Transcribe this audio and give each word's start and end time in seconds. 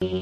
Damas 0.00 0.12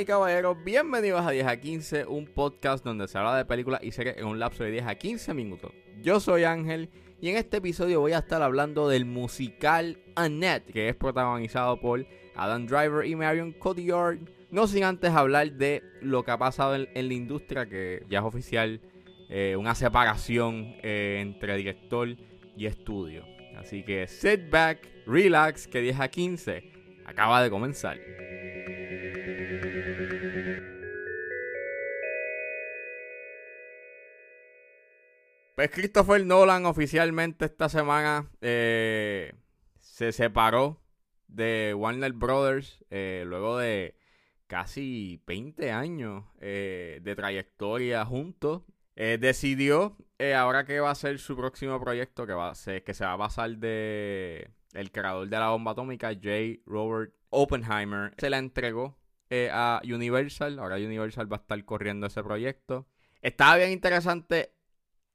y 0.00 0.04
caballeros, 0.04 0.56
bienvenidos 0.64 1.24
a 1.24 1.30
10 1.30 1.46
a 1.46 1.60
15, 1.60 2.06
un 2.06 2.26
podcast 2.26 2.84
donde 2.84 3.06
se 3.06 3.16
habla 3.18 3.36
de 3.36 3.44
películas 3.44 3.84
y 3.84 3.92
series 3.92 4.16
en 4.16 4.24
un 4.24 4.40
lapso 4.40 4.64
de 4.64 4.72
10 4.72 4.86
a 4.88 4.96
15 4.96 5.32
minutos. 5.32 5.70
Yo 6.02 6.18
soy 6.18 6.42
Ángel 6.42 6.90
y 7.20 7.28
en 7.28 7.36
este 7.36 7.58
episodio 7.58 8.00
voy 8.00 8.14
a 8.14 8.18
estar 8.18 8.42
hablando 8.42 8.88
del 8.88 9.04
musical 9.04 10.02
Annette, 10.16 10.72
que 10.72 10.88
es 10.88 10.96
protagonizado 10.96 11.80
por 11.80 12.04
Adam 12.34 12.66
Driver 12.66 13.06
y 13.06 13.14
Marion 13.14 13.52
Cotillard. 13.52 14.18
No 14.50 14.66
sin 14.66 14.82
antes 14.82 15.12
hablar 15.12 15.52
de 15.52 15.84
lo 16.02 16.24
que 16.24 16.32
ha 16.32 16.38
pasado 16.38 16.74
en, 16.74 16.88
la 16.92 17.14
industria, 17.14 17.66
que 17.66 18.04
ya 18.10 18.18
es 18.18 18.24
oficial, 18.24 18.80
eh, 19.30 19.56
una 19.56 19.74
separación 19.74 20.76
eh, 20.82 21.18
entre 21.20 21.54
director 21.56 22.08
y 22.56 22.64
estudio. 22.64 23.26
Así 23.58 23.82
que 23.82 24.06
sit 24.06 24.48
back, 24.48 24.88
relax, 25.06 25.68
que 25.68 25.82
10 25.82 26.00
a 26.00 26.08
15 26.08 26.72
acaba 27.04 27.42
de 27.42 27.50
comenzar. 27.50 27.98
Pues 35.54 35.70
Christopher 35.72 36.24
Nolan 36.24 36.64
oficialmente 36.64 37.44
esta 37.44 37.68
semana 37.68 38.30
eh, 38.40 39.34
se 39.78 40.12
separó 40.12 40.80
de 41.26 41.74
Warner 41.76 42.12
Brothers 42.12 42.82
luego 42.90 43.58
de 43.58 43.96
casi 44.46 45.20
20 45.26 45.72
años 45.72 46.24
de 46.40 47.14
trayectoria 47.14 48.06
juntos. 48.06 48.62
Decidió 49.20 49.96
ahora 50.36 50.64
que 50.64 50.80
va 50.80 50.90
a 50.90 50.94
ser 50.96 51.20
su 51.20 51.36
próximo 51.36 51.80
proyecto 51.80 52.26
que 52.26 52.32
va 52.32 52.52
que 52.84 52.94
se 52.94 53.04
va 53.04 53.12
a 53.12 53.16
basar 53.16 53.56
de 53.56 54.50
el 54.72 54.90
creador 54.90 55.28
de 55.28 55.38
la 55.38 55.50
bomba 55.50 55.72
atómica 55.72 56.08
J. 56.12 56.60
Robert 56.66 57.14
Oppenheimer 57.30 58.12
se 58.18 58.28
la 58.28 58.38
entregó 58.38 58.98
a 59.52 59.80
Universal. 59.84 60.58
Ahora 60.58 60.76
Universal 60.76 61.30
va 61.30 61.36
a 61.36 61.40
estar 61.40 61.64
corriendo 61.64 62.06
ese 62.06 62.22
proyecto. 62.22 62.86
Estaba 63.22 63.56
bien 63.56 63.70
interesante 63.70 64.52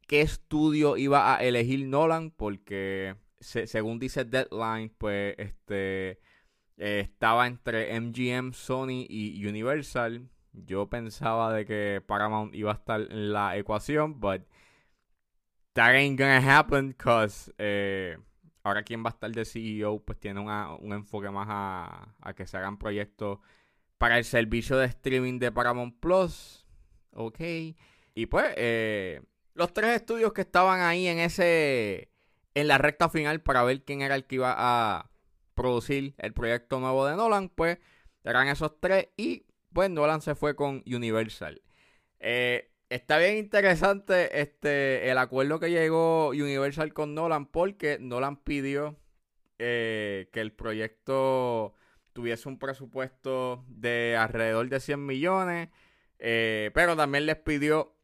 qué 0.07 0.21
estudio 0.21 0.97
iba 0.97 1.35
a 1.35 1.43
elegir 1.43 1.87
Nolan, 1.87 2.31
porque 2.31 3.15
según 3.39 3.99
dice 3.99 4.25
Deadline, 4.25 4.93
pues 4.97 5.35
este 5.37 6.19
eh, 6.77 6.99
estaba 7.01 7.47
entre 7.47 7.99
MGM, 7.99 8.53
Sony 8.53 9.05
y 9.07 9.45
Universal. 9.45 10.29
Yo 10.53 10.87
pensaba 10.89 11.53
de 11.53 11.65
que 11.65 12.01
Paramount 12.05 12.53
iba 12.55 12.71
a 12.71 12.75
estar 12.75 13.01
en 13.01 13.33
la 13.33 13.57
ecuación, 13.57 14.19
but 14.19 14.43
that 15.73 15.91
ain't 15.91 16.19
gonna 16.19 16.37
happen, 16.37 16.89
because 16.89 17.51
eh, 17.57 18.17
ahora 18.63 18.83
quien 18.83 19.03
va 19.03 19.09
a 19.09 19.13
estar 19.13 19.31
de 19.31 19.45
CEO, 19.45 19.99
pues 20.03 20.19
tiene 20.19 20.39
un 20.39 20.93
enfoque 20.93 21.29
más 21.29 21.47
a, 21.49 22.15
a 22.21 22.33
que 22.33 22.45
se 22.45 22.57
hagan 22.57 22.77
proyectos 22.77 23.39
para 23.97 24.17
el 24.17 24.25
servicio 24.25 24.77
de 24.77 24.85
streaming 24.87 25.39
de 25.39 25.51
Paramount 25.51 25.99
Plus. 25.99 26.65
Ok. 27.11 27.39
Y 28.15 28.25
pues, 28.27 28.53
eh, 28.57 29.21
los 29.53 29.73
tres 29.73 29.95
estudios 29.95 30.33
que 30.33 30.41
estaban 30.41 30.81
ahí 30.81 31.07
en 31.07 31.19
ese 31.19 32.09
en 32.55 32.67
la 32.67 32.77
recta 32.77 33.09
final 33.09 33.41
para 33.41 33.63
ver 33.63 33.83
quién 33.83 34.01
era 34.01 34.15
el 34.15 34.25
que 34.25 34.35
iba 34.35 34.53
a 34.55 35.09
producir 35.55 36.13
el 36.17 36.33
proyecto 36.33 36.79
nuevo 36.79 37.05
de 37.05 37.15
Nolan, 37.15 37.49
pues 37.49 37.79
eran 38.23 38.47
esos 38.47 38.79
tres 38.79 39.09
y 39.17 39.45
pues 39.73 39.89
Nolan 39.89 40.21
se 40.21 40.35
fue 40.35 40.55
con 40.55 40.83
Universal. 40.85 41.61
Eh, 42.19 42.71
está 42.89 43.17
bien 43.17 43.37
interesante 43.37 44.41
este 44.41 45.09
el 45.09 45.17
acuerdo 45.17 45.59
que 45.59 45.71
llegó 45.71 46.29
Universal 46.29 46.93
con 46.93 47.15
Nolan 47.15 47.47
porque 47.47 47.97
Nolan 47.99 48.37
pidió 48.37 48.97
eh, 49.65 50.29
que 50.33 50.41
el 50.41 50.51
proyecto 50.51 51.73
tuviese 52.11 52.49
un 52.49 52.59
presupuesto 52.59 53.63
de 53.67 54.17
alrededor 54.19 54.67
de 54.67 54.81
100 54.81 55.05
millones, 55.05 55.69
eh, 56.19 56.69
pero 56.73 56.97
también 56.97 57.25
les 57.25 57.37
pidió 57.37 57.95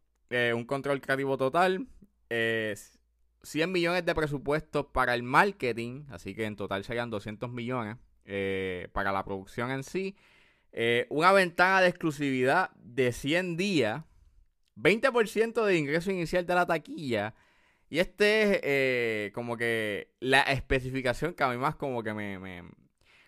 un 0.54 0.64
control 0.66 1.02
creativo 1.02 1.38
total, 1.38 1.88
100 2.30 2.30
eh, 2.30 3.68
millones 3.68 4.06
de 4.06 4.16
presupuesto 4.16 4.92
para 4.94 5.16
el 5.16 5.24
marketing, 5.24 6.06
así 6.12 6.34
que 6.34 6.46
en 6.46 6.56
total 6.56 6.84
serían 6.84 7.10
200 7.10 7.52
millones 7.52 7.98
para 8.94 9.12
la 9.12 9.26
producción 9.26 9.72
en 9.72 9.84
sí, 9.84 10.16
una 11.10 11.32
ventana 11.32 11.82
de 11.82 11.90
exclusividad 11.90 12.72
de 12.76 13.12
100 13.12 13.58
días, 13.58 14.04
20% 14.76 15.66
de 15.66 15.78
ingreso 15.78 16.12
inicial 16.12 16.46
de 16.46 16.56
la 16.56 16.66
taquilla, 16.66 17.36
y 17.90 18.00
este 18.00 19.26
es 19.26 19.34
como 19.34 19.58
que 19.58 20.16
la 20.20 20.42
especificación 20.42 21.34
que 21.34 21.44
a 21.44 21.50
mí 21.50 21.58
más 21.58 21.76
como 21.76 22.04
que 22.04 22.14
me, 22.14 22.38
me, 22.40 22.64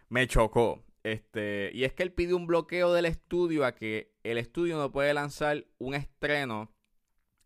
me 0.10 0.28
chocó. 0.28 0.84
Este, 1.04 1.72
y 1.74 1.84
es 1.84 1.94
que 1.94 2.04
él 2.04 2.14
pide 2.14 2.34
un 2.34 2.46
bloqueo 2.46 2.94
del 2.94 3.06
estudio 3.06 3.66
a 3.66 3.74
que 3.74 4.14
el 4.24 4.38
estudio 4.38 4.78
no 4.78 4.92
puede 4.92 5.14
lanzar 5.14 5.66
un 5.80 5.96
estreno 5.96 6.76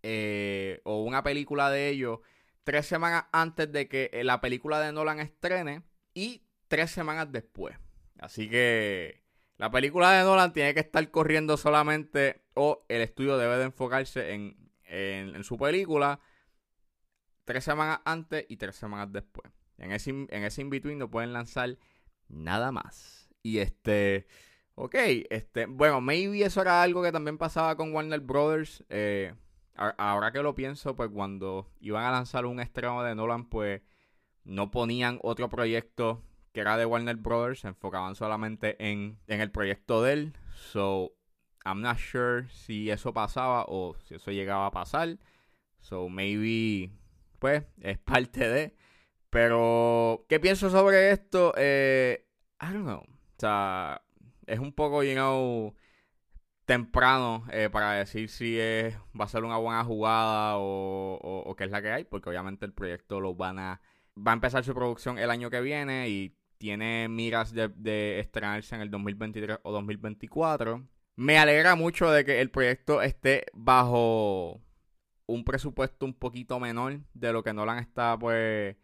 eh, 0.03 0.81
o 0.83 1.03
una 1.03 1.23
película 1.23 1.69
de 1.69 1.89
ellos 1.89 2.19
tres 2.63 2.85
semanas 2.85 3.25
antes 3.31 3.71
de 3.71 3.87
que 3.87 4.09
eh, 4.11 4.23
la 4.23 4.41
película 4.41 4.81
de 4.81 4.91
Nolan 4.91 5.19
estrene 5.19 5.83
y 6.13 6.43
tres 6.67 6.91
semanas 6.91 7.31
después. 7.31 7.77
Así 8.19 8.49
que 8.49 9.23
la 9.57 9.71
película 9.71 10.11
de 10.11 10.23
Nolan 10.23 10.53
tiene 10.53 10.73
que 10.73 10.81
estar 10.81 11.09
corriendo 11.11 11.57
solamente 11.57 12.43
o 12.53 12.85
el 12.89 13.01
estudio 13.01 13.37
debe 13.37 13.57
de 13.57 13.65
enfocarse 13.65 14.33
en, 14.33 14.57
en, 14.83 15.43
su 15.43 15.57
película 15.57 16.19
tres 17.45 17.63
semanas 17.63 17.99
antes 18.05 18.45
y 18.49 18.57
tres 18.57 18.75
semanas 18.75 19.11
después. 19.11 19.51
En 19.77 19.91
ese, 19.91 20.09
en 20.09 20.43
ese 20.43 20.61
in-between 20.61 20.97
no 20.97 21.09
pueden 21.09 21.33
lanzar 21.33 21.77
nada 22.27 22.71
más. 22.71 23.29
Y 23.43 23.59
este... 23.59 24.27
Ok, 24.77 24.95
este, 25.29 25.67
bueno, 25.67 26.01
maybe 26.01 26.43
eso 26.43 26.61
era 26.61 26.83
algo 26.83 27.01
que 27.01 27.13
también 27.13 27.37
pasaba 27.37 27.77
con 27.77 27.93
Warner 27.93 28.19
Brothers. 28.19 28.83
Eh, 28.89 29.33
ahora 29.75 30.33
que 30.33 30.43
lo 30.43 30.53
pienso, 30.53 30.97
pues 30.97 31.09
cuando 31.13 31.71
iban 31.79 32.03
a 32.03 32.11
lanzar 32.11 32.45
un 32.45 32.59
estreno 32.59 33.01
de 33.01 33.15
Nolan, 33.15 33.47
pues 33.47 33.81
no 34.43 34.71
ponían 34.71 35.19
otro 35.23 35.47
proyecto 35.47 36.23
que 36.55 36.61
era 36.61 36.77
de 36.77 36.85
Warner 36.85 37.17
Brothers, 37.17 37.59
se 37.59 37.67
enfocaban 37.67 38.15
solamente 38.15 38.77
en, 38.79 39.19
el 39.27 39.51
proyecto 39.51 40.01
de 40.01 40.13
él. 40.13 40.33
So, 40.71 41.13
I'm 41.65 41.81
not 41.81 41.97
sure 41.97 42.47
si 42.47 42.89
eso 42.89 43.13
pasaba 43.13 43.65
o 43.67 43.97
si 44.05 44.15
eso 44.15 44.31
llegaba 44.31 44.67
a 44.67 44.71
pasar. 44.71 45.17
So, 45.81 46.07
maybe, 46.07 46.91
pues, 47.39 47.65
es 47.81 47.97
parte 47.97 48.47
de. 48.47 48.73
Pero, 49.29 50.25
¿qué 50.29 50.39
pienso 50.39 50.69
sobre 50.69 51.11
esto? 51.11 51.53
Eh, 51.57 52.25
I 52.61 52.67
don't 52.71 52.85
know. 52.85 53.01
O 53.01 53.37
sea, 53.37 54.01
es 54.47 54.59
un 54.59 54.71
poco, 54.71 55.03
you 55.03 55.11
know, 55.11 55.75
temprano 56.63 57.45
eh, 57.51 57.69
para 57.69 57.91
decir 57.95 58.29
si 58.29 58.57
es, 58.57 58.95
va 59.19 59.25
a 59.25 59.27
ser 59.27 59.43
una 59.43 59.57
buena 59.57 59.83
jugada 59.83 60.55
o, 60.57 61.19
o, 61.21 61.55
qué 61.57 61.65
es 61.65 61.71
la 61.71 61.81
que 61.81 61.91
hay, 61.91 62.05
porque 62.05 62.29
obviamente 62.29 62.65
el 62.65 62.71
proyecto 62.71 63.19
lo 63.19 63.35
van 63.35 63.59
a 63.59 63.81
va 64.17 64.31
a 64.31 64.35
empezar 64.35 64.63
su 64.63 64.73
producción 64.73 65.17
el 65.17 65.29
año 65.29 65.49
que 65.49 65.59
viene 65.59 66.07
y 66.07 66.37
tiene 66.65 67.07
miras 67.07 67.53
de, 67.53 67.67
de 67.75 68.19
estrenarse 68.19 68.73
en 68.73 68.81
el 68.81 68.89
2023 68.89 69.59
o 69.61 69.71
2024. 69.71 70.83
Me 71.15 71.37
alegra 71.37 71.75
mucho 71.75 72.09
de 72.09 72.25
que 72.25 72.41
el 72.41 72.49
proyecto 72.49 73.03
esté 73.03 73.45
bajo 73.53 74.59
un 75.27 75.43
presupuesto 75.43 76.07
un 76.07 76.15
poquito 76.15 76.59
menor 76.59 77.01
de 77.13 77.33
lo 77.33 77.43
que 77.43 77.53
Nolan 77.53 77.77
está 77.77 78.17
pues 78.17 78.77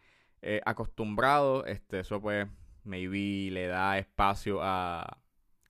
eh, 0.43 0.61
acostumbrado. 0.63 1.65
Este, 1.65 2.01
eso 2.01 2.21
pues 2.21 2.47
maybe 2.83 3.49
le 3.49 3.65
da 3.65 3.97
espacio 3.97 4.59
a, 4.61 5.17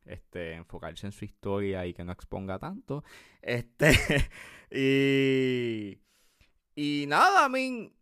este, 0.04 0.56
enfocarse 0.56 1.06
en 1.06 1.14
su 1.14 1.24
historia 1.24 1.86
y 1.86 1.94
que 1.94 2.04
no 2.04 2.12
exponga 2.12 2.60
tanto. 2.60 3.06
Este, 3.42 3.94
y, 4.70 6.02
y 6.76 7.06
nada, 7.08 7.48
I 7.48 7.50
mean, 7.50 7.94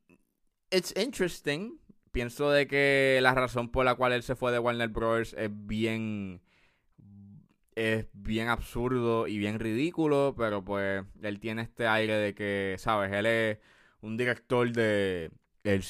it's 0.72 0.96
interesting. 0.98 1.80
Pienso 2.12 2.50
de 2.52 2.68
que 2.68 3.20
la 3.22 3.34
razón 3.34 3.70
por 3.70 3.86
la 3.86 3.96
cual 3.96 4.14
él 4.14 4.24
se 4.24 4.36
fue 4.36 4.52
de 4.52 4.60
Warner 4.60 4.90
Bros. 4.90 5.34
es 5.38 5.50
bien, 5.52 6.42
es 7.76 8.08
bien 8.14 8.48
absurdo 8.48 9.28
y 9.28 9.38
bien 9.38 9.60
ridículo, 9.60 10.36
pero 10.38 10.64
pues 10.64 11.04
él 11.22 11.40
tiene 11.40 11.62
este 11.64 11.88
aire 11.88 12.16
de 12.16 12.34
que, 12.34 12.76
¿sabes? 12.80 13.12
Él 13.14 13.26
es 13.26 13.60
un 14.02 14.18
director 14.18 14.72
de 14.72 15.32
el, 15.64 15.84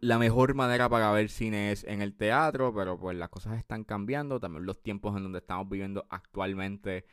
la, 0.00 0.18
mejor 0.18 0.54
manera 0.54 0.88
para 0.88 1.10
ver 1.12 1.28
cine 1.30 1.72
es 1.72 1.84
en 1.84 2.02
el 2.02 2.14
teatro, 2.14 2.74
pero 2.74 2.98
pues 2.98 3.16
las 3.16 3.30
cosas 3.30 3.58
están 3.58 3.84
cambiando. 3.84 4.38
También 4.38 4.66
los 4.66 4.82
tiempos 4.82 5.16
en 5.16 5.22
donde 5.22 5.38
estamos 5.38 5.68
viviendo 5.68 6.06
actualmente 6.10 7.06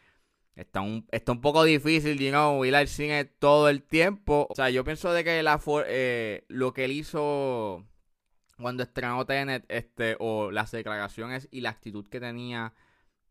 está 0.56 0.82
un, 0.82 1.08
está 1.12 1.32
un 1.32 1.42
poco 1.42 1.64
difícil, 1.64 2.20
you 2.20 2.30
know, 2.30 2.64
ir 2.66 2.76
al 2.76 2.88
cine 2.88 3.26
todo 3.26 3.70
el 3.70 3.84
tiempo. 3.84 4.48
O 4.50 4.56
sea, 4.56 4.70
yo 4.70 4.84
pienso 4.84 5.12
de 5.14 5.24
que 5.24 5.42
la 5.42 5.60
eh, 5.88 6.46
lo 6.50 6.74
que 6.74 6.86
él 6.86 6.92
hizo 6.92 7.86
cuando 8.62 8.84
estrenó 8.84 9.26
Tenet, 9.26 9.66
este, 9.70 10.16
o 10.20 10.52
las 10.52 10.72
declaraciones 10.72 11.48
y 11.52 11.62
la 11.62 11.70
actitud 11.70 12.08
que 12.08 12.20
tenía 12.20 12.74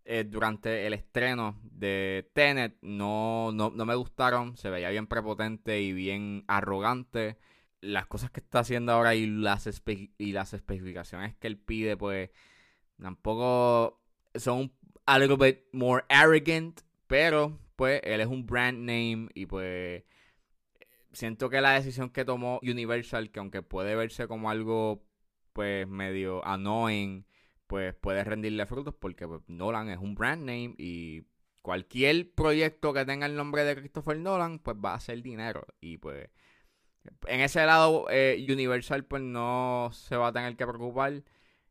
eh, 0.04 0.24
durante 0.24 0.86
el 0.86 0.94
estreno 0.94 1.60
de 1.62 2.30
Tenet 2.32 2.78
no, 2.80 3.52
no, 3.52 3.70
no 3.70 3.84
me 3.86 3.94
gustaron. 3.94 4.56
Se 4.56 4.70
veía 4.70 4.90
bien 4.90 5.06
prepotente 5.06 5.80
y 5.80 5.92
bien 5.92 6.44
arrogante. 6.48 7.38
las 7.80 8.06
cosas 8.06 8.30
que 8.30 8.40
está 8.40 8.60
haciendo 8.60 8.92
ahora 8.92 9.14
y 9.14 9.26
las, 9.26 9.68
y 10.18 10.32
las 10.32 10.54
especificaciones 10.54 11.36
que 11.36 11.46
él 11.46 11.58
pide, 11.58 11.96
pues 11.96 12.30
tampoco 13.00 14.00
son 14.34 14.72
a 15.06 15.18
little 15.18 15.36
bit 15.36 15.60
more 15.72 16.04
arrogant, 16.08 16.80
pero 17.06 17.58
pues 17.76 18.00
él 18.04 18.20
es 18.20 18.26
un 18.26 18.46
brand 18.46 18.78
name 18.78 19.28
y 19.34 19.46
pues 19.46 20.04
siento 21.12 21.48
que 21.50 21.60
la 21.60 21.72
decisión 21.72 22.10
que 22.10 22.24
tomó 22.24 22.60
Universal, 22.62 23.30
que 23.30 23.40
aunque 23.40 23.62
puede 23.62 23.94
verse 23.94 24.26
como 24.26 24.50
algo 24.50 25.07
pues 25.58 25.88
medio 25.88 26.46
annoying, 26.46 27.26
pues 27.66 27.92
puede 27.92 28.22
rendirle 28.22 28.64
frutos 28.64 28.94
porque 28.94 29.26
pues, 29.26 29.40
Nolan 29.48 29.88
es 29.88 29.98
un 29.98 30.14
brand 30.14 30.42
name 30.42 30.76
y 30.78 31.24
cualquier 31.62 32.32
proyecto 32.32 32.92
que 32.92 33.04
tenga 33.04 33.26
el 33.26 33.34
nombre 33.34 33.64
de 33.64 33.74
Christopher 33.74 34.20
Nolan, 34.20 34.60
pues 34.60 34.76
va 34.76 34.92
a 34.92 34.98
hacer 34.98 35.20
dinero 35.20 35.66
y 35.80 35.96
pues 35.96 36.30
en 37.26 37.40
ese 37.40 37.66
lado, 37.66 38.06
eh, 38.08 38.46
Universal 38.48 39.04
pues 39.04 39.20
no 39.20 39.90
se 39.92 40.14
va 40.14 40.28
a 40.28 40.32
tener 40.32 40.56
que 40.56 40.64
preocupar. 40.64 41.24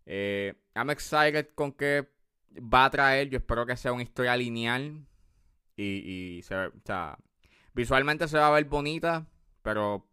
Eh, 0.05 0.53
I'm 0.75 0.89
excited 0.89 1.47
con 1.55 1.71
que 1.71 2.09
va 2.61 2.83
a 2.83 2.89
traer. 2.89 3.29
Yo 3.29 3.37
espero 3.37 3.65
que 3.65 3.77
sea 3.77 3.93
una 3.93 4.03
historia 4.03 4.35
lineal. 4.35 5.05
Y, 5.77 6.41
se, 6.43 6.55
o 6.57 6.71
sea, 6.83 7.17
visualmente 7.73 8.27
se 8.27 8.37
va 8.37 8.47
a 8.47 8.51
ver 8.51 8.65
bonita, 8.65 9.27
pero 9.61 10.09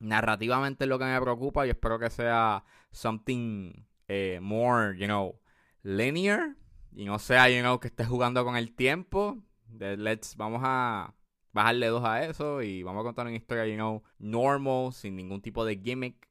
narrativamente 0.00 0.84
es 0.84 0.88
lo 0.88 0.98
que 0.98 1.04
me 1.04 1.20
preocupa. 1.20 1.66
Y 1.66 1.70
espero 1.70 1.98
que 1.98 2.10
sea 2.10 2.64
something 2.90 3.72
eh, 4.08 4.40
more, 4.42 4.98
you 4.98 5.06
know, 5.06 5.40
linear. 5.82 6.56
Y 6.92 7.04
no 7.04 7.18
sea, 7.18 7.48
you 7.48 7.60
know, 7.60 7.78
que 7.78 7.88
esté 7.88 8.04
jugando 8.04 8.44
con 8.44 8.56
el 8.56 8.74
tiempo. 8.74 9.38
let's, 9.78 10.36
vamos 10.36 10.62
a 10.64 11.14
bajarle 11.52 11.86
dos 11.86 12.04
a 12.04 12.24
eso 12.24 12.62
y 12.62 12.82
vamos 12.82 13.00
a 13.00 13.04
contar 13.04 13.26
una 13.26 13.36
historia, 13.36 13.66
you 13.66 13.74
know, 13.74 14.02
normal, 14.18 14.92
sin 14.92 15.16
ningún 15.16 15.40
tipo 15.40 15.64
de 15.64 15.76
gimmick. 15.76 16.28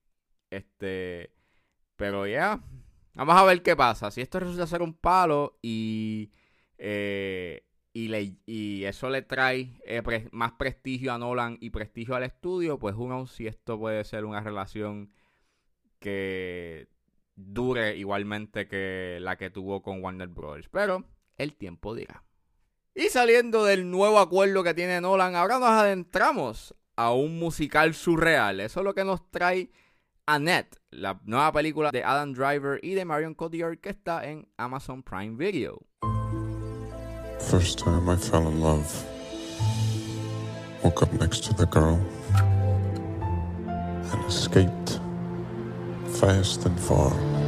Este, 0.50 1.31
pero 1.95 2.25
ya, 2.27 2.62
vamos 3.13 3.36
a 3.36 3.44
ver 3.44 3.62
qué 3.62 3.75
pasa. 3.75 4.12
Si 4.12 4.22
esto 4.22 4.39
resulta 4.39 4.68
ser 4.68 4.81
un 4.81 4.94
palo 4.94 5.57
y, 5.62 6.31
eh, 6.77 7.63
y, 7.94 8.83
eso 8.86 9.09
le 9.09 9.21
trae 9.21 9.80
eh, 9.86 10.30
más 10.31 10.53
prestigio 10.53 11.13
a 11.13 11.18
Nolan 11.18 11.57
y 11.59 11.71
prestigio 11.71 12.15
al 12.15 12.24
estudio, 12.24 12.80
pues 12.80 12.95
uno, 12.97 13.27
si 13.27 13.47
esto 13.47 13.80
puede 13.80 14.03
ser 14.03 14.25
una 14.25 14.41
relación 14.41 15.12
que 16.00 16.88
dure 17.36 17.97
igualmente 17.97 18.68
que 18.68 19.18
la 19.21 19.38
que 19.38 19.50
tuvo 19.50 19.81
con 19.81 20.03
Warner 20.03 20.27
Bros. 20.27 20.69
Pero 20.69 21.06
el 21.38 21.56
tiempo 21.56 21.95
dirá. 21.95 22.24
Y 22.95 23.09
saliendo 23.09 23.63
del 23.63 23.89
nuevo 23.89 24.19
acuerdo 24.19 24.63
que 24.63 24.74
tiene 24.74 25.01
Nolan, 25.01 25.36
ahora 25.36 25.59
nos 25.59 25.69
adentramos 25.69 26.75
a 26.95 27.13
un 27.13 27.39
musical 27.39 27.94
surreal. 27.94 28.59
Eso 28.59 28.81
es 28.81 28.83
lo 28.83 28.94
que 28.94 29.06
nos 29.06 29.30
trae 29.31 29.71
Annette, 30.25 30.77
la 30.91 31.19
nueva 31.24 31.51
película 31.53 31.91
de 31.91 32.03
Adam 32.03 32.33
Driver 32.33 32.80
y 32.83 32.94
de 32.94 33.06
Marion 33.06 33.33
Cotillard 33.33 33.80
que 33.80 33.89
está 33.89 34.30
en 34.30 34.47
Amazon 34.57 35.01
Prime 35.01 35.36
Video. 35.38 35.80
First 37.50 37.80
time 37.80 38.07
I 38.07 38.16
fell 38.16 38.48
in 38.48 38.62
love. 38.62 39.06
Woke 40.84 41.01
up 41.01 41.12
next 41.13 41.46
to 41.46 41.54
the 41.56 41.66
girl 41.66 42.00
and 43.75 44.25
escaped 44.25 45.00
fast 46.19 46.68
and 46.68 46.80
far. 46.80 47.38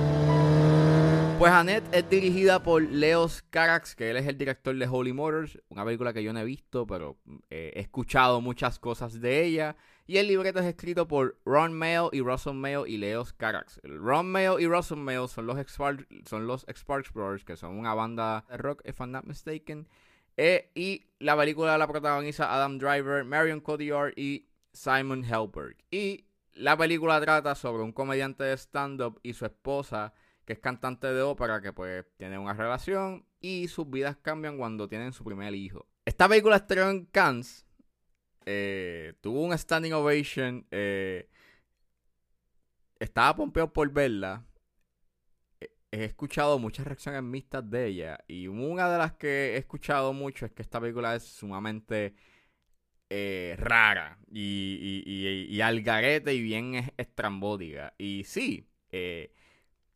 Pues 1.41 1.53
Annette 1.53 1.91
es 1.91 2.07
dirigida 2.07 2.61
por 2.61 2.83
Leos 2.83 3.41
Carax, 3.49 3.95
que 3.95 4.11
él 4.11 4.17
es 4.17 4.27
el 4.27 4.37
director 4.37 4.75
de 4.75 4.85
Holy 4.87 5.11
Motors, 5.11 5.57
una 5.69 5.83
película 5.83 6.13
que 6.13 6.21
yo 6.21 6.33
no 6.33 6.39
he 6.39 6.45
visto, 6.45 6.85
pero 6.85 7.17
eh, 7.49 7.73
he 7.73 7.79
escuchado 7.79 8.41
muchas 8.41 8.77
cosas 8.77 9.19
de 9.19 9.43
ella. 9.43 9.75
Y 10.05 10.17
el 10.17 10.27
libreto 10.27 10.59
es 10.59 10.67
escrito 10.67 11.07
por 11.07 11.39
Ron 11.43 11.73
Mayo 11.73 12.11
y 12.13 12.21
Russell 12.21 12.53
Mayo 12.53 12.85
y 12.85 12.97
Leos 12.97 13.33
Carax. 13.33 13.81
Ron 13.83 14.31
Mayo 14.31 14.59
y 14.59 14.67
Russell 14.67 14.99
Mayo 14.99 15.27
son 15.27 15.47
los, 15.47 15.57
son 16.29 16.45
los 16.45 16.63
Sparks 16.71 17.11
Brothers, 17.11 17.43
que 17.43 17.57
son 17.57 17.75
una 17.75 17.95
banda 17.95 18.45
de 18.47 18.57
rock, 18.57 18.83
if 18.85 18.99
I'm 18.99 19.09
not 19.09 19.25
mistaken. 19.25 19.87
Eh, 20.37 20.69
y 20.75 21.05
la 21.17 21.35
película 21.35 21.75
la 21.79 21.87
protagoniza 21.87 22.53
Adam 22.53 22.77
Driver, 22.77 23.25
Marion 23.25 23.61
Cotillard 23.61 24.13
y 24.15 24.45
Simon 24.73 25.23
Helberg. 25.23 25.75
Y 25.89 26.23
la 26.53 26.77
película 26.77 27.19
trata 27.19 27.55
sobre 27.55 27.81
un 27.81 27.93
comediante 27.93 28.43
de 28.43 28.53
stand-up 28.55 29.19
y 29.23 29.33
su 29.33 29.47
esposa 29.47 30.13
que 30.45 30.53
es 30.53 30.59
cantante 30.59 31.07
de 31.07 31.21
ópera, 31.21 31.61
que 31.61 31.73
pues 31.73 32.05
tiene 32.17 32.37
una 32.37 32.53
relación 32.53 33.25
y 33.39 33.67
sus 33.67 33.89
vidas 33.89 34.17
cambian 34.17 34.57
cuando 34.57 34.87
tienen 34.87 35.13
su 35.13 35.23
primer 35.23 35.53
hijo. 35.53 35.87
Esta 36.05 36.27
película 36.27 36.57
estrenó 36.57 36.89
en 36.89 37.05
Cannes, 37.05 37.65
eh, 38.45 39.13
tuvo 39.21 39.43
un 39.43 39.57
standing 39.57 39.93
ovation, 39.93 40.65
eh, 40.71 41.29
estaba 42.99 43.35
pompeado 43.35 43.71
por 43.71 43.91
verla. 43.91 44.45
He 45.93 46.05
escuchado 46.05 46.57
muchas 46.57 46.87
reacciones 46.87 47.21
mixtas 47.21 47.69
de 47.69 47.87
ella 47.87 48.19
y 48.25 48.47
una 48.47 48.89
de 48.89 48.97
las 48.97 49.13
que 49.13 49.55
he 49.55 49.57
escuchado 49.57 50.13
mucho 50.13 50.45
es 50.45 50.53
que 50.53 50.61
esta 50.61 50.79
película 50.79 51.15
es 51.15 51.23
sumamente 51.23 52.15
eh, 53.13 53.55
rara 53.57 54.17
y, 54.31 55.03
y, 55.05 55.53
y, 55.53 55.59
al 55.59 55.81
garete 55.81 56.33
y 56.33 56.41
bien 56.41 56.93
estrambótica. 56.95 57.93
Y 57.97 58.23
sí, 58.23 58.69
eh, 58.89 59.33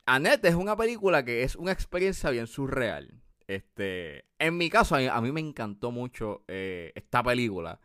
Annette 0.06 0.46
es 0.46 0.56
una 0.56 0.76
película 0.76 1.26
que 1.26 1.44
es 1.44 1.56
una 1.56 1.72
experiencia 1.72 2.30
bien 2.30 2.48
surreal. 2.48 3.22
Este, 3.48 4.26
en 4.40 4.58
mi 4.58 4.70
caso, 4.70 4.96
a 4.96 5.22
mí, 5.22 5.32
me 5.32 5.40
encantó 5.40 5.92
mucho 5.92 6.44
eh, 6.48 6.92
esta 6.96 7.24
película. 7.24 7.80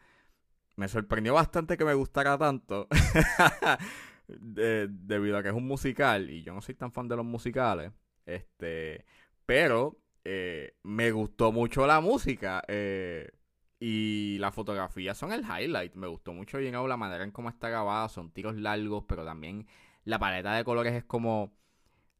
Me 0.76 0.88
sorprendió 0.88 1.34
bastante 1.34 1.76
que 1.76 1.84
me 1.84 1.94
gustara 1.94 2.38
tanto. 2.38 2.88
debido 4.28 5.38
a 5.38 5.42
que 5.42 5.48
es 5.48 5.54
un 5.54 5.66
musical 5.66 6.30
y 6.30 6.44
yo 6.44 6.54
no 6.54 6.60
soy 6.60 6.74
tan 6.74 6.92
fan 6.92 7.08
de 7.08 7.16
los 7.16 7.24
musicales. 7.24 7.92
Este, 8.26 9.04
pero 9.44 9.98
eh, 10.24 10.74
me 10.82 11.10
gustó 11.10 11.52
mucho 11.52 11.86
la 11.86 12.00
música. 12.00 12.62
Eh, 12.68 13.30
y 13.78 14.36
la 14.38 14.52
fotografía 14.52 15.14
son 15.14 15.32
el 15.32 15.42
highlight. 15.42 15.94
Me 15.94 16.06
gustó 16.06 16.34
mucho 16.34 16.60
you 16.60 16.86
la 16.86 16.96
manera 16.98 17.24
en 17.24 17.30
cómo 17.30 17.48
está 17.48 17.70
grabada. 17.70 18.08
Son 18.08 18.30
tiros 18.30 18.56
largos, 18.56 19.04
pero 19.08 19.24
también 19.24 19.66
la 20.04 20.18
paleta 20.18 20.54
de 20.54 20.64
colores 20.64 20.94
es 20.94 21.04
como 21.04 21.59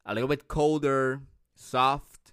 a 0.03 0.13
little 0.13 0.27
bit 0.27 0.45
colder, 0.47 1.19
soft, 1.53 2.31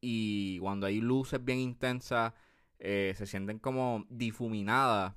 y 0.00 0.58
cuando 0.58 0.86
hay 0.86 1.00
luces 1.00 1.44
bien 1.44 1.58
intensas, 1.58 2.32
eh, 2.78 3.14
se 3.16 3.26
sienten 3.26 3.58
como 3.58 4.04
difuminadas 4.10 5.14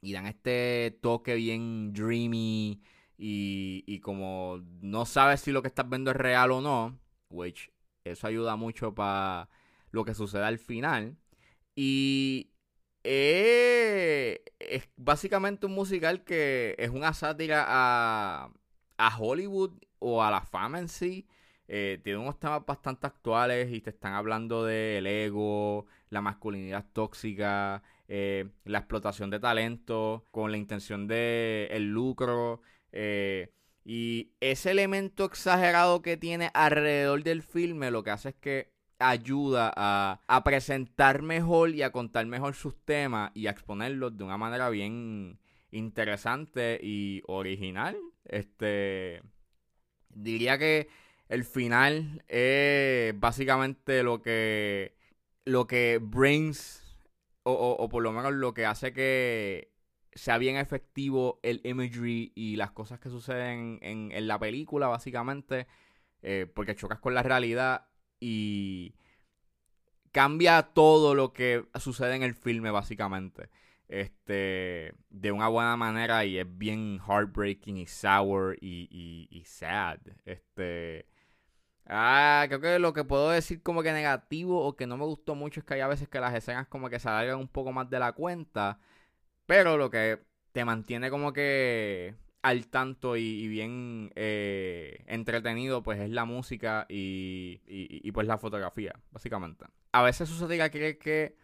y 0.00 0.12
dan 0.12 0.26
este 0.26 0.98
toque 1.00 1.34
bien 1.36 1.92
dreamy 1.92 2.82
y, 3.16 3.84
y 3.86 4.00
como 4.00 4.60
no 4.80 5.06
sabes 5.06 5.40
si 5.40 5.52
lo 5.52 5.62
que 5.62 5.68
estás 5.68 5.88
viendo 5.88 6.10
es 6.10 6.16
real 6.16 6.50
o 6.50 6.60
no, 6.60 6.98
which 7.30 7.70
eso 8.04 8.26
ayuda 8.26 8.56
mucho 8.56 8.94
para 8.94 9.48
lo 9.90 10.04
que 10.04 10.14
sucede 10.14 10.44
al 10.44 10.58
final. 10.58 11.16
Y 11.74 12.50
eh, 13.04 14.42
es 14.58 14.88
básicamente 14.96 15.66
un 15.66 15.72
musical 15.72 16.24
que 16.24 16.74
es 16.78 16.90
una 16.90 17.14
sátira 17.14 17.64
a, 17.68 18.50
a 18.98 19.18
Hollywood 19.18 19.72
o 20.02 20.22
a 20.22 20.30
la 20.30 20.42
fama 20.42 20.78
en 20.78 20.88
sí. 20.88 21.26
Eh, 21.68 22.00
tiene 22.02 22.18
unos 22.18 22.38
temas 22.38 22.66
bastante 22.66 23.06
actuales 23.06 23.72
y 23.72 23.80
te 23.80 23.90
están 23.90 24.14
hablando 24.14 24.64
del 24.64 25.06
ego, 25.06 25.86
la 26.10 26.20
masculinidad 26.20 26.84
tóxica, 26.92 27.82
eh, 28.08 28.50
la 28.64 28.78
explotación 28.78 29.30
de 29.30 29.40
talento 29.40 30.26
con 30.30 30.50
la 30.50 30.58
intención 30.58 31.06
de 31.06 31.68
el 31.70 31.88
lucro. 31.90 32.60
Eh, 32.92 33.52
y 33.84 34.32
ese 34.40 34.72
elemento 34.72 35.24
exagerado 35.24 36.02
que 36.02 36.16
tiene 36.16 36.50
alrededor 36.52 37.22
del 37.22 37.42
filme 37.42 37.90
lo 37.90 38.02
que 38.02 38.10
hace 38.10 38.30
es 38.30 38.34
que 38.34 38.72
ayuda 38.98 39.72
a, 39.74 40.20
a 40.28 40.44
presentar 40.44 41.22
mejor 41.22 41.70
y 41.70 41.82
a 41.82 41.90
contar 41.90 42.26
mejor 42.26 42.54
sus 42.54 42.76
temas 42.84 43.32
y 43.34 43.46
a 43.46 43.50
exponerlos 43.50 44.16
de 44.16 44.24
una 44.24 44.36
manera 44.36 44.68
bien 44.68 45.40
interesante 45.70 46.78
y 46.82 47.22
original. 47.26 47.96
Este 48.24 49.22
Diría 50.14 50.58
que 50.58 50.88
el 51.28 51.44
final 51.44 52.22
es 52.28 53.18
básicamente 53.18 54.02
lo 54.02 54.20
que 54.20 54.94
lo 55.44 55.66
que 55.66 55.98
brings 56.00 56.82
o, 57.44 57.88
por 57.88 58.02
lo 58.02 58.12
menos 58.12 58.32
lo 58.34 58.54
que 58.54 58.66
hace 58.66 58.92
que 58.92 59.72
sea 60.12 60.38
bien 60.38 60.56
efectivo 60.56 61.40
el 61.42 61.60
imagery 61.64 62.32
y 62.36 62.56
las 62.56 62.70
cosas 62.70 63.00
que 63.00 63.08
suceden 63.08 63.78
en, 63.82 64.28
la 64.28 64.38
película 64.38 64.86
básicamente 64.86 65.66
eh, 66.22 66.46
porque 66.54 66.76
chocas 66.76 67.00
con 67.00 67.14
la 67.14 67.22
realidad 67.22 67.86
y 68.20 68.94
cambia 70.12 70.62
todo 70.74 71.14
lo 71.14 71.32
que 71.32 71.64
sucede 71.80 72.14
en 72.14 72.22
el 72.22 72.34
filme 72.34 72.70
básicamente 72.70 73.48
este, 73.92 74.94
de 75.10 75.32
una 75.32 75.48
buena 75.48 75.76
manera 75.76 76.24
y 76.24 76.38
es 76.38 76.46
bien 76.48 76.98
heartbreaking 77.06 77.76
y 77.76 77.86
sour 77.86 78.56
y, 78.58 79.28
y, 79.30 79.44
sad. 79.44 79.98
Este, 80.24 81.06
ah, 81.86 82.46
creo 82.48 82.60
que 82.60 82.78
lo 82.78 82.94
que 82.94 83.04
puedo 83.04 83.30
decir 83.30 83.62
como 83.62 83.82
que 83.82 83.92
negativo 83.92 84.64
o 84.66 84.76
que 84.76 84.86
no 84.86 84.96
me 84.96 85.04
gustó 85.04 85.34
mucho 85.34 85.60
es 85.60 85.66
que 85.66 85.74
hay 85.74 85.80
a 85.80 85.88
veces 85.88 86.08
que 86.08 86.20
las 86.20 86.34
escenas 86.34 86.68
como 86.68 86.88
que 86.88 86.98
se 86.98 87.08
alargan 87.08 87.38
un 87.38 87.48
poco 87.48 87.72
más 87.72 87.90
de 87.90 87.98
la 87.98 88.12
cuenta, 88.12 88.80
pero 89.44 89.76
lo 89.76 89.90
que 89.90 90.20
te 90.52 90.64
mantiene 90.64 91.10
como 91.10 91.34
que 91.34 92.14
al 92.40 92.68
tanto 92.68 93.16
y, 93.18 93.46
bien 93.48 94.10
eh, 94.16 95.04
entretenido, 95.06 95.82
pues 95.82 96.00
es 96.00 96.10
la 96.10 96.24
música 96.24 96.86
y, 96.88 97.60
y, 97.66 98.10
pues 98.12 98.26
la 98.26 98.38
fotografía, 98.38 98.94
básicamente. 99.10 99.66
A 99.92 100.02
veces 100.02 100.28
sucede 100.30 100.70
que 100.70 100.98
que 100.98 101.36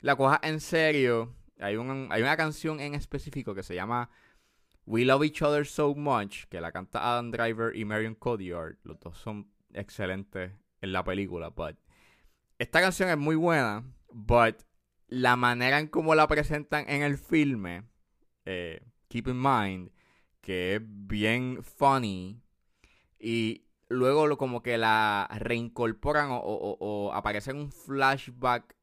la 0.00 0.16
coja 0.16 0.38
en 0.42 0.60
serio. 0.60 1.37
Hay, 1.60 1.76
un, 1.76 2.08
hay 2.10 2.22
una 2.22 2.36
canción 2.36 2.80
en 2.80 2.94
específico 2.94 3.54
que 3.54 3.62
se 3.62 3.74
llama 3.74 4.10
We 4.86 5.04
Love 5.04 5.24
Each 5.24 5.42
Other 5.42 5.66
So 5.66 5.94
Much, 5.94 6.44
que 6.48 6.60
la 6.60 6.72
canta 6.72 7.12
Adam 7.12 7.30
Driver 7.30 7.76
y 7.76 7.84
Marion 7.84 8.14
Cotillard. 8.14 8.76
Los 8.84 8.98
dos 9.00 9.18
son 9.18 9.50
excelentes 9.72 10.52
en 10.80 10.92
la 10.92 11.04
película, 11.04 11.50
but 11.50 11.76
esta 12.58 12.80
canción 12.80 13.08
es 13.08 13.18
muy 13.18 13.36
buena, 13.36 13.84
but 14.12 14.62
la 15.08 15.36
manera 15.36 15.78
en 15.78 15.88
cómo 15.88 16.14
la 16.14 16.26
presentan 16.26 16.88
en 16.88 17.02
el 17.02 17.18
filme, 17.18 17.84
eh, 18.44 18.82
keep 19.08 19.28
in 19.28 19.40
mind, 19.40 19.90
que 20.40 20.76
es 20.76 20.82
bien 20.84 21.62
funny 21.62 22.40
y 23.18 23.66
luego 23.88 24.36
como 24.36 24.62
que 24.62 24.78
la 24.78 25.28
reincorporan 25.38 26.28
o, 26.30 27.10
aparece 27.14 27.50
en 27.50 27.58
un 27.58 27.72
flashback 27.72 28.76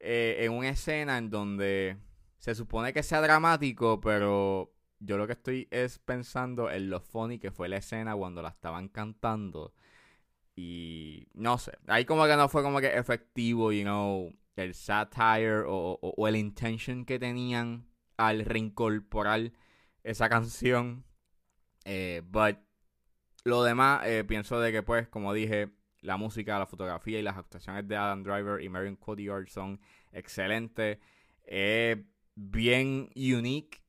eh, 0.00 0.36
en 0.40 0.52
una 0.52 0.70
escena 0.70 1.18
en 1.18 1.30
donde 1.30 1.96
se 2.38 2.54
supone 2.54 2.92
que 2.92 3.02
sea 3.02 3.20
dramático, 3.20 4.00
pero 4.00 4.72
yo 5.00 5.16
lo 5.16 5.26
que 5.26 5.34
estoy 5.34 5.68
es 5.70 5.98
pensando 5.98 6.70
en 6.70 6.90
lo 6.90 7.00
funny 7.00 7.38
que 7.38 7.50
fue 7.50 7.68
la 7.68 7.78
escena 7.78 8.16
cuando 8.16 8.42
la 8.42 8.48
estaban 8.50 8.88
cantando. 8.88 9.74
Y 10.56 11.28
no 11.34 11.58
sé, 11.58 11.72
ahí 11.86 12.04
como 12.04 12.26
que 12.26 12.36
no 12.36 12.48
fue 12.48 12.62
como 12.62 12.80
que 12.80 12.96
efectivo, 12.96 13.72
you 13.72 13.82
know, 13.82 14.34
el 14.56 14.74
satire 14.74 15.62
o, 15.66 15.98
o 16.00 16.28
el 16.28 16.36
intention 16.36 17.04
que 17.04 17.18
tenían 17.18 17.86
al 18.16 18.44
reincorporar 18.44 19.52
esa 20.02 20.28
canción. 20.28 21.04
Eh, 21.84 22.22
but 22.26 22.58
lo 23.44 23.62
demás, 23.62 24.06
eh, 24.06 24.24
pienso 24.24 24.60
de 24.60 24.72
que, 24.72 24.82
pues, 24.82 25.08
como 25.08 25.32
dije, 25.32 25.70
la 26.02 26.16
música, 26.16 26.58
la 26.58 26.66
fotografía 26.66 27.18
y 27.18 27.22
las 27.22 27.36
actuaciones 27.36 27.88
de 27.88 27.96
Adam 27.96 28.22
Driver 28.22 28.62
y 28.62 28.68
Marion 28.68 28.96
Cotillard 28.96 29.48
son 29.48 29.80
excelentes. 30.12 30.98
Es 31.44 31.98
bien 32.38 33.10
unique. 33.16 33.82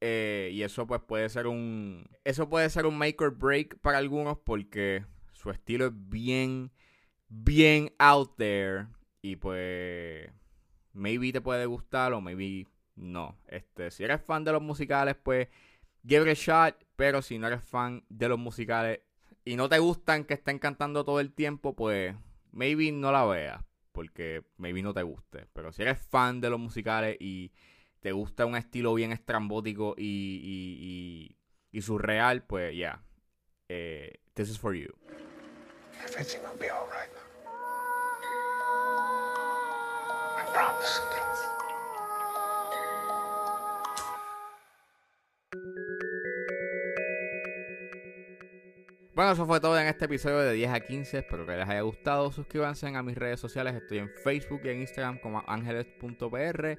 Eh, 0.00 0.50
y 0.52 0.62
eso 0.62 0.86
pues 0.86 1.00
puede 1.02 1.28
ser 1.28 1.46
un. 1.46 2.06
Eso 2.24 2.48
puede 2.48 2.68
ser 2.68 2.86
un 2.86 2.98
make 2.98 3.16
or 3.24 3.36
break 3.36 3.78
para 3.80 3.98
algunos. 3.98 4.38
Porque 4.38 5.04
su 5.32 5.50
estilo 5.50 5.86
es 5.86 5.92
bien. 5.94 6.70
Bien 7.28 7.92
out 7.98 8.36
there. 8.36 8.86
Y 9.22 9.36
pues. 9.36 10.30
Maybe 10.92 11.32
te 11.32 11.40
puede 11.40 11.66
gustar 11.66 12.12
o 12.12 12.20
maybe 12.20 12.68
no. 12.94 13.36
Este, 13.48 13.90
si 13.90 14.04
eres 14.04 14.22
fan 14.22 14.44
de 14.44 14.52
los 14.52 14.62
musicales, 14.62 15.16
pues 15.16 15.48
give 16.06 16.30
it 16.30 16.38
a 16.38 16.40
shot. 16.40 16.84
Pero 16.94 17.22
si 17.22 17.38
no 17.38 17.48
eres 17.48 17.64
fan 17.64 18.04
de 18.08 18.28
los 18.28 18.38
musicales 18.38 19.00
y 19.44 19.56
no 19.56 19.68
te 19.68 19.78
gustan 19.80 20.24
que 20.24 20.34
estén 20.34 20.60
cantando 20.60 21.04
todo 21.04 21.18
el 21.18 21.32
tiempo, 21.32 21.74
pues 21.74 22.14
maybe 22.52 22.92
no 22.92 23.10
la 23.10 23.24
veas. 23.24 23.64
Porque 23.90 24.44
maybe 24.56 24.82
no 24.82 24.94
te 24.94 25.02
guste. 25.02 25.46
Pero 25.52 25.72
si 25.72 25.82
eres 25.82 25.98
fan 25.98 26.40
de 26.40 26.50
los 26.50 26.60
musicales 26.60 27.16
y 27.18 27.50
te 28.04 28.12
gusta 28.12 28.44
un 28.44 28.54
estilo 28.54 28.92
bien 28.92 29.12
estrambótico 29.12 29.94
y, 29.96 30.42
y, 30.44 31.38
y, 31.72 31.80
surreal, 31.80 32.42
pues 32.44 32.72
ya. 32.72 32.76
Yeah. 32.76 33.02
Eh, 33.70 34.20
this 34.34 34.50
is 34.50 34.58
for 34.58 34.74
you. 34.74 34.90
Everything 36.06 36.40
will 36.42 36.58
be 36.60 36.68
alright. 36.68 37.08
I 40.36 40.44
promise. 40.52 41.00
Bueno, 49.14 49.32
eso 49.32 49.46
fue 49.46 49.60
todo 49.60 49.78
en 49.78 49.86
este 49.86 50.04
episodio 50.04 50.40
de 50.40 50.52
10 50.52 50.70
a 50.72 50.80
15. 50.80 51.18
Espero 51.20 51.46
que 51.46 51.56
les 51.56 51.66
haya 51.66 51.80
gustado. 51.80 52.30
Suscríbanse 52.30 52.88
a 52.88 53.02
mis 53.02 53.16
redes 53.16 53.40
sociales. 53.40 53.74
Estoy 53.74 53.96
en 53.96 54.10
Facebook 54.10 54.60
y 54.64 54.68
en 54.68 54.80
Instagram 54.82 55.18
como 55.20 55.42
ángeles.pr. 55.46 56.78